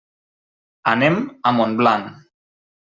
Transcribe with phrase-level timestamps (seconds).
[0.93, 1.21] Anem
[1.51, 2.13] a Montblanc.